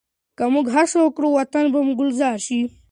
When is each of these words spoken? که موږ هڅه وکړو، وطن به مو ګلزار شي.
که 0.37 0.45
موږ 0.53 0.67
هڅه 0.75 0.97
وکړو، 1.01 1.27
وطن 1.31 1.65
به 1.73 1.79
مو 1.85 1.93
ګلزار 1.99 2.37
شي. 2.45 2.59